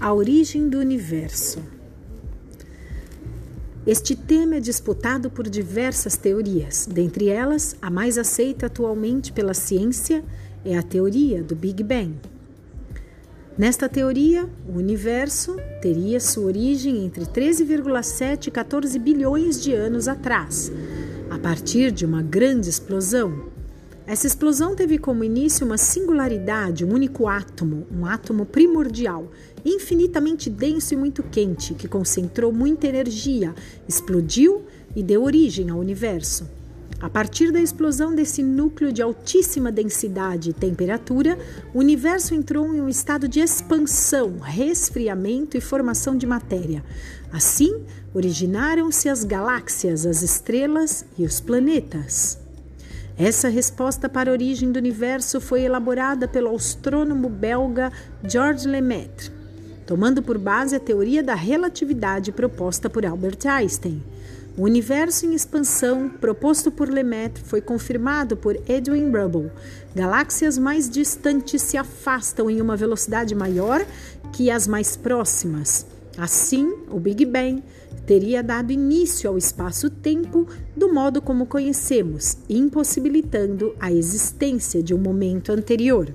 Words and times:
A 0.00 0.14
origem 0.14 0.66
do 0.66 0.78
universo. 0.78 1.62
Este 3.86 4.16
tema 4.16 4.56
é 4.56 4.60
disputado 4.60 5.30
por 5.30 5.46
diversas 5.46 6.16
teorias, 6.16 6.88
dentre 6.90 7.28
elas, 7.28 7.76
a 7.82 7.90
mais 7.90 8.16
aceita 8.16 8.64
atualmente 8.64 9.30
pela 9.30 9.52
ciência 9.52 10.24
é 10.64 10.74
a 10.74 10.82
teoria 10.82 11.42
do 11.42 11.54
Big 11.54 11.82
Bang. 11.82 12.14
Nesta 13.58 13.90
teoria, 13.90 14.48
o 14.66 14.78
universo 14.78 15.58
teria 15.82 16.18
sua 16.18 16.44
origem 16.44 17.04
entre 17.04 17.26
13,7 17.26 18.46
e 18.46 18.50
14 18.50 18.98
bilhões 18.98 19.62
de 19.62 19.74
anos 19.74 20.08
atrás, 20.08 20.72
a 21.28 21.38
partir 21.38 21.92
de 21.92 22.06
uma 22.06 22.22
grande 22.22 22.70
explosão 22.70 23.49
essa 24.10 24.26
explosão 24.26 24.74
teve 24.74 24.98
como 24.98 25.22
início 25.22 25.64
uma 25.64 25.78
singularidade, 25.78 26.84
um 26.84 26.92
único 26.92 27.28
átomo, 27.28 27.86
um 27.92 28.04
átomo 28.04 28.44
primordial, 28.44 29.30
infinitamente 29.64 30.50
denso 30.50 30.94
e 30.94 30.96
muito 30.96 31.22
quente, 31.22 31.74
que 31.74 31.86
concentrou 31.86 32.52
muita 32.52 32.88
energia, 32.88 33.54
explodiu 33.86 34.64
e 34.96 35.02
deu 35.04 35.22
origem 35.22 35.70
ao 35.70 35.78
universo. 35.78 36.50
A 37.00 37.08
partir 37.08 37.52
da 37.52 37.60
explosão 37.60 38.12
desse 38.12 38.42
núcleo 38.42 38.92
de 38.92 39.00
altíssima 39.00 39.70
densidade 39.70 40.50
e 40.50 40.54
temperatura, 40.54 41.38
o 41.72 41.78
universo 41.78 42.34
entrou 42.34 42.74
em 42.74 42.80
um 42.80 42.88
estado 42.88 43.28
de 43.28 43.38
expansão, 43.38 44.40
resfriamento 44.40 45.56
e 45.56 45.60
formação 45.60 46.16
de 46.16 46.26
matéria. 46.26 46.82
Assim, 47.32 47.84
originaram-se 48.12 49.08
as 49.08 49.22
galáxias, 49.22 50.04
as 50.04 50.20
estrelas 50.20 51.04
e 51.16 51.24
os 51.24 51.38
planetas. 51.38 52.40
Essa 53.18 53.48
resposta 53.48 54.08
para 54.08 54.30
a 54.30 54.32
origem 54.32 54.72
do 54.72 54.78
universo 54.78 55.40
foi 55.40 55.62
elaborada 55.62 56.26
pelo 56.26 56.54
astrônomo 56.54 57.28
belga 57.28 57.92
Georges 58.24 58.64
Lemaitre, 58.64 59.30
tomando 59.86 60.22
por 60.22 60.38
base 60.38 60.74
a 60.74 60.80
teoria 60.80 61.22
da 61.22 61.34
relatividade 61.34 62.32
proposta 62.32 62.88
por 62.88 63.04
Albert 63.04 63.46
Einstein. 63.46 64.02
O 64.56 64.64
universo 64.64 65.26
em 65.26 65.34
expansão 65.34 66.08
proposto 66.08 66.70
por 66.70 66.88
Lemaitre 66.88 67.42
foi 67.44 67.60
confirmado 67.60 68.36
por 68.36 68.58
Edwin 68.68 69.08
Hubble. 69.08 69.50
Galáxias 69.94 70.58
mais 70.58 70.90
distantes 70.90 71.62
se 71.62 71.76
afastam 71.76 72.50
em 72.50 72.60
uma 72.60 72.76
velocidade 72.76 73.34
maior 73.34 73.84
que 74.32 74.50
as 74.50 74.66
mais 74.66 74.96
próximas. 74.96 75.86
Assim, 76.18 76.74
o 76.90 76.98
Big 76.98 77.24
Bang 77.24 77.62
teria 78.06 78.42
dado 78.42 78.72
início 78.72 79.30
ao 79.30 79.38
espaço-tempo 79.38 80.46
do 80.76 80.92
modo 80.92 81.22
como 81.22 81.46
conhecemos, 81.46 82.38
impossibilitando 82.48 83.74
a 83.78 83.92
existência 83.92 84.82
de 84.82 84.94
um 84.94 84.98
momento 84.98 85.52
anterior. 85.52 86.14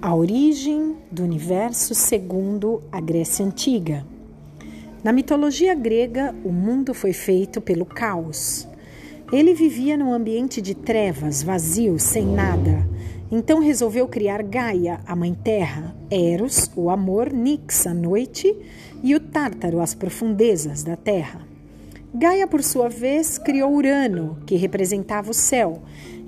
A 0.00 0.14
origem 0.14 0.96
do 1.10 1.22
universo 1.22 1.94
segundo 1.94 2.82
a 2.90 3.00
Grécia 3.00 3.44
Antiga. 3.44 4.04
Na 5.04 5.12
mitologia 5.12 5.74
grega, 5.74 6.34
o 6.44 6.50
mundo 6.50 6.92
foi 6.94 7.12
feito 7.12 7.60
pelo 7.60 7.84
caos. 7.84 8.68
Ele 9.32 9.54
vivia 9.54 9.96
num 9.96 10.12
ambiente 10.12 10.60
de 10.60 10.74
trevas, 10.74 11.42
vazio, 11.42 11.98
sem 11.98 12.26
nada. 12.26 12.86
Então 13.30 13.60
resolveu 13.60 14.06
criar 14.06 14.42
Gaia, 14.42 15.00
a 15.06 15.16
Mãe 15.16 15.32
Terra, 15.32 15.96
Eros, 16.10 16.70
o 16.76 16.90
amor, 16.90 17.32
Nix, 17.32 17.86
a 17.86 17.94
noite, 17.94 18.54
e 19.02 19.14
o 19.14 19.20
Tártaro, 19.20 19.80
as 19.80 19.94
profundezas 19.94 20.82
da 20.82 20.96
Terra. 20.96 21.40
Gaia, 22.14 22.46
por 22.46 22.62
sua 22.62 22.90
vez, 22.90 23.38
criou 23.38 23.72
Urano, 23.72 24.36
que 24.44 24.54
representava 24.54 25.30
o 25.30 25.34
céu. 25.34 25.80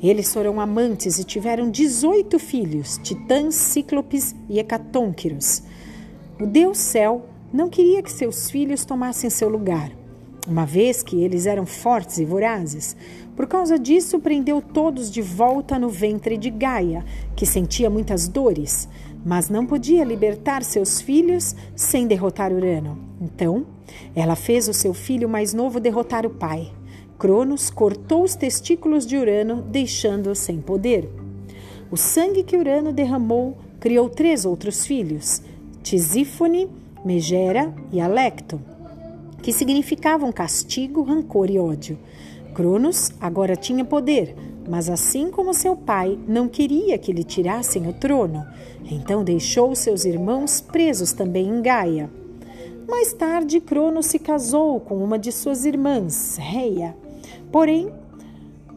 Eles 0.03 0.33
foram 0.33 0.59
amantes 0.59 1.19
e 1.19 1.25
tiveram 1.25 1.71
18 1.71 2.39
filhos, 2.39 2.99
titãs, 3.03 3.55
cíclopes 3.55 4.35
e 4.49 4.59
hecatônquiros. 4.59 5.63
O 6.41 6.47
Deus 6.47 6.79
Céu 6.79 7.27
não 7.53 7.69
queria 7.69 8.03
que 8.03 8.11
seus 8.11 8.51
filhos 8.51 8.87
tomassem 8.87 9.29
seu 9.29 9.51
lugar 9.51 9.93
uma 10.47 10.67
vez 10.67 11.03
que 11.03 11.23
eles 11.23 11.47
eram 11.47 11.65
fortes 11.65 12.19
e 12.19 12.25
vorazes. 12.25 12.97
Por 13.35 13.47
causa 13.47 13.79
disso, 13.79 14.19
prendeu 14.19 14.61
todos 14.61 15.11
de 15.11 15.23
volta 15.23 15.79
no 15.79 15.89
ventre 15.89 16.37
de 16.37 16.51
Gaia, 16.51 17.05
que 17.35 17.47
sentia 17.47 17.91
muitas 17.91 18.29
dores, 18.29 18.89
mas 19.25 19.49
não 19.49 19.67
podia 19.67 20.05
libertar 20.05 20.63
seus 20.63 21.01
filhos 21.01 21.57
sem 21.75 22.07
derrotar 22.07 22.53
Urano. 22.53 22.99
Então, 23.21 23.67
ela 24.15 24.37
fez 24.37 24.69
o 24.69 24.75
seu 24.75 24.93
filho 24.93 25.29
mais 25.29 25.55
novo 25.55 25.81
derrotar 25.81 26.27
o 26.27 26.31
pai. 26.31 26.71
Cronos 27.19 27.71
cortou 27.71 28.23
os 28.25 28.35
testículos 28.35 29.07
de 29.07 29.17
Urano, 29.17 29.63
deixando-o 29.63 30.35
sem 30.35 30.61
poder. 30.61 31.09
O 31.91 31.97
sangue 31.97 32.43
que 32.43 32.57
Urano 32.57 32.93
derramou 32.93 33.57
criou 33.81 34.09
três 34.09 34.45
outros 34.45 34.85
filhos: 34.85 35.41
Tisífone, 35.83 36.69
Megera 37.05 37.73
e 37.93 38.01
Alecto 38.01 38.74
que 39.45 39.53
significavam 39.53 40.33
castigo, 40.33 41.03
rancor 41.03 41.51
e 41.51 41.59
ódio. 41.59 41.99
Cronos 42.55 43.11
agora 43.21 43.55
tinha 43.55 43.85
poder, 43.85 44.35
mas 44.67 44.89
assim 44.89 45.31
como 45.31 45.53
seu 45.53 45.77
pai, 45.77 46.19
não 46.27 46.49
queria 46.49 46.97
que 46.97 47.13
lhe 47.13 47.23
tirassem 47.23 47.87
o 47.87 47.93
trono. 47.93 48.47
Então 48.91 49.23
deixou 49.23 49.75
seus 49.75 50.07
irmãos 50.07 50.63
presos 50.63 51.13
também 51.13 51.47
em 51.47 51.61
Gaia. 51.61 52.11
Mais 52.89 53.13
tarde, 53.13 53.61
Cronos 53.61 54.07
se 54.07 54.19
casou 54.19 54.81
com 54.81 54.97
uma 55.05 55.19
de 55.19 55.31
suas 55.31 55.67
irmãs, 55.67 56.39
Reia. 56.41 56.97
Porém, 57.53 57.93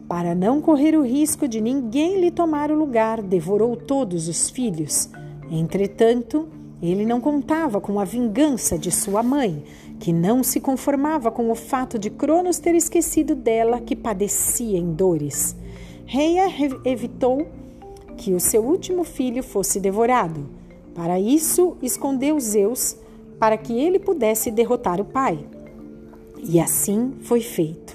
para 0.05 0.35
não 0.35 0.59
correr 0.59 0.97
o 0.97 1.01
risco 1.01 1.47
de 1.47 1.61
ninguém 1.61 2.19
lhe 2.19 2.29
tomar 2.29 2.71
o 2.71 2.77
lugar, 2.77 3.21
devorou 3.21 3.77
todos 3.77 4.27
os 4.27 4.49
filhos. 4.49 5.09
Entretanto, 5.49 6.49
ele 6.81 7.05
não 7.05 7.19
contava 7.19 7.81
com 7.81 7.99
a 7.99 8.03
vingança 8.03 8.77
de 8.77 8.91
sua 8.91 9.23
mãe, 9.23 9.63
que 9.99 10.13
não 10.13 10.43
se 10.43 10.59
conformava 10.59 11.31
com 11.31 11.49
o 11.49 11.55
fato 11.55 11.97
de 11.97 12.09
Cronos 12.09 12.59
ter 12.59 12.75
esquecido 12.75 13.35
dela 13.35 13.79
que 13.79 13.95
padecia 13.95 14.77
em 14.77 14.93
dores. 14.93 15.55
Reia 16.05 16.47
evitou 16.85 17.47
que 18.17 18.33
o 18.33 18.39
seu 18.39 18.63
último 18.63 19.03
filho 19.03 19.43
fosse 19.43 19.79
devorado. 19.79 20.47
Para 20.93 21.19
isso, 21.19 21.77
escondeu 21.81 22.39
Zeus 22.39 22.97
para 23.39 23.57
que 23.57 23.79
ele 23.79 23.99
pudesse 23.99 24.49
derrotar 24.49 24.99
o 24.99 25.05
pai. 25.05 25.39
E 26.43 26.59
assim 26.59 27.13
foi 27.21 27.41
feito. 27.41 27.86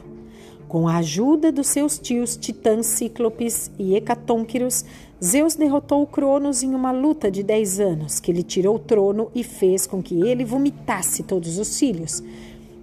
Com 0.73 0.89
a 0.89 0.97
ajuda 0.97 1.53
dos 1.53 1.67
seus 1.67 1.99
tios 1.99 2.35
Titãs 2.35 2.87
Cíclopes 2.87 3.71
e 3.79 3.95
Hecatônquiros, 3.95 4.87
Zeus 5.23 5.55
derrotou 5.55 6.07
Cronos 6.07 6.63
em 6.63 6.75
uma 6.75 6.91
luta 6.91 7.31
de 7.31 7.43
dez 7.43 7.79
anos, 7.79 8.19
que 8.19 8.33
lhe 8.33 8.43
tirou 8.43 8.77
o 8.77 8.79
trono 8.79 9.31
e 9.35 9.45
fez 9.45 9.87
com 9.87 10.03
que 10.03 10.27
ele 10.27 10.47
vomitasse 10.47 11.25
todos 11.25 11.59
os 11.59 11.79
filhos. 11.79 12.23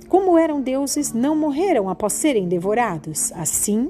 Como 0.08 0.38
eram 0.38 0.62
deuses, 0.62 1.14
não 1.14 1.36
morreram 1.36 1.90
após 1.90 2.14
serem 2.14 2.48
devorados. 2.48 3.32
Assim, 3.32 3.90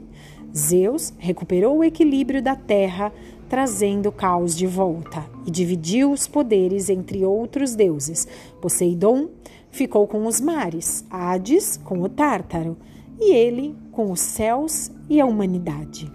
Zeus 0.55 1.11
recuperou 1.17 1.79
o 1.79 1.83
equilíbrio 1.83 2.41
da 2.41 2.55
terra, 2.55 3.11
trazendo 3.49 4.07
o 4.07 4.13
caos 4.13 4.55
de 4.55 4.65
volta, 4.65 5.25
e 5.45 5.51
dividiu 5.51 6.09
os 6.09 6.25
poderes 6.25 6.89
entre 6.89 7.25
outros 7.25 7.75
deuses. 7.75 8.25
Poseidon 8.61 9.27
ficou 9.69 10.07
com 10.07 10.25
os 10.25 10.39
mares, 10.39 11.03
Hades 11.11 11.75
com 11.83 12.01
o 12.01 12.07
Tártaro, 12.07 12.77
e 13.19 13.33
ele 13.33 13.75
com 13.91 14.11
os 14.11 14.19
céus 14.19 14.91
e 15.09 15.19
a 15.19 15.25
humanidade. 15.25 16.11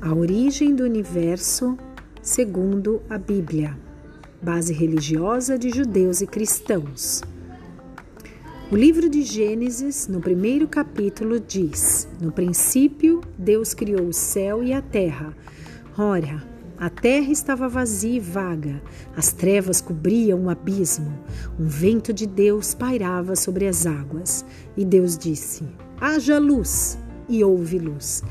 A 0.00 0.12
origem 0.12 0.74
do 0.74 0.84
universo 0.84 1.76
segundo 2.24 3.02
a 3.10 3.18
Bíblia, 3.18 3.78
base 4.40 4.72
religiosa 4.72 5.58
de 5.58 5.68
judeus 5.68 6.22
e 6.22 6.26
cristãos. 6.26 7.20
O 8.72 8.76
livro 8.76 9.10
de 9.10 9.22
Gênesis, 9.22 10.08
no 10.08 10.20
primeiro 10.20 10.66
capítulo, 10.66 11.38
diz: 11.38 12.08
No 12.18 12.32
princípio, 12.32 13.20
Deus 13.36 13.74
criou 13.74 14.08
o 14.08 14.12
céu 14.12 14.64
e 14.64 14.72
a 14.72 14.80
terra. 14.80 15.36
Ora, 15.98 16.42
a 16.78 16.88
terra 16.88 17.30
estava 17.30 17.68
vazia 17.68 18.16
e 18.16 18.20
vaga, 18.20 18.82
as 19.14 19.34
trevas 19.34 19.82
cobriam 19.82 20.46
o 20.46 20.50
abismo, 20.50 21.12
um 21.60 21.66
vento 21.66 22.10
de 22.10 22.26
Deus 22.26 22.72
pairava 22.72 23.36
sobre 23.36 23.66
as 23.66 23.86
águas. 23.86 24.46
E 24.74 24.84
Deus 24.84 25.18
disse: 25.18 25.64
Haja 26.00 26.38
luz, 26.38 26.98
e 27.28 27.44
houve 27.44 27.78
luz. 27.78 28.24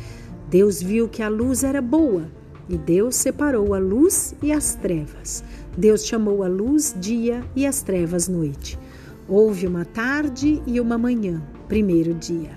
Deus 0.49 0.81
viu 0.81 1.07
que 1.07 1.21
a 1.21 1.29
luz 1.29 1.63
era 1.63 1.81
boa 1.81 2.27
e 2.67 2.77
Deus 2.77 3.15
separou 3.15 3.73
a 3.73 3.77
luz 3.77 4.33
e 4.41 4.51
as 4.51 4.75
trevas. 4.75 5.43
Deus 5.77 6.05
chamou 6.05 6.43
a 6.43 6.47
luz 6.47 6.95
dia 6.97 7.43
e 7.55 7.65
as 7.65 7.81
trevas 7.81 8.27
noite. 8.27 8.79
Houve 9.27 9.67
uma 9.67 9.85
tarde 9.85 10.61
e 10.67 10.79
uma 10.81 10.97
manhã, 10.97 11.41
primeiro 11.67 12.13
dia. 12.13 12.51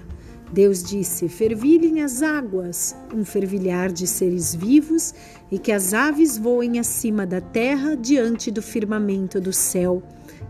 Deus 0.52 0.82
disse: 0.82 1.28
Fervilhem 1.28 2.02
as 2.02 2.22
águas, 2.22 2.96
um 3.14 3.24
fervilhar 3.24 3.92
de 3.92 4.06
seres 4.06 4.54
vivos, 4.54 5.14
e 5.50 5.58
que 5.58 5.70
as 5.70 5.94
aves 5.94 6.36
voem 6.36 6.78
acima 6.78 7.26
da 7.26 7.40
terra 7.40 7.96
diante 7.96 8.50
do 8.50 8.62
firmamento 8.62 9.40
do 9.40 9.52
céu. 9.52 10.02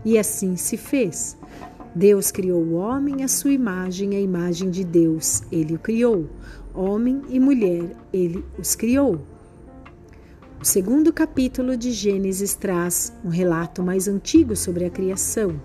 E 0.03 0.17
assim 0.17 0.55
se 0.55 0.77
fez. 0.77 1.37
Deus 1.93 2.31
criou 2.31 2.63
o 2.63 2.73
homem 2.73 3.23
à 3.23 3.27
sua 3.27 3.51
imagem, 3.51 4.15
a 4.15 4.19
imagem 4.19 4.69
de 4.69 4.83
Deus, 4.83 5.41
ele 5.51 5.75
o 5.75 5.79
criou. 5.79 6.29
Homem 6.73 7.21
e 7.29 7.39
mulher, 7.39 7.95
ele 8.13 8.45
os 8.57 8.75
criou. 8.75 9.21
O 10.61 10.65
segundo 10.65 11.13
capítulo 11.13 11.77
de 11.77 11.91
Gênesis 11.91 12.55
traz 12.55 13.13
um 13.23 13.29
relato 13.29 13.83
mais 13.83 14.07
antigo 14.07 14.55
sobre 14.55 14.85
a 14.85 14.89
criação. 14.89 15.59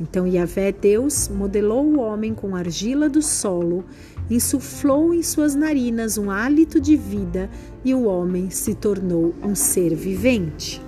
Então 0.00 0.26
Yahvé 0.26 0.70
Deus 0.72 1.28
modelou 1.28 1.84
o 1.84 1.98
homem 2.00 2.32
com 2.32 2.54
argila 2.54 3.08
do 3.08 3.20
solo, 3.20 3.84
insuflou 4.30 5.12
em 5.12 5.22
suas 5.22 5.54
narinas 5.54 6.16
um 6.16 6.30
hálito 6.30 6.80
de 6.80 6.96
vida 6.96 7.50
e 7.84 7.94
o 7.94 8.04
homem 8.04 8.50
se 8.50 8.74
tornou 8.74 9.34
um 9.42 9.54
ser 9.54 9.94
vivente. 9.94 10.87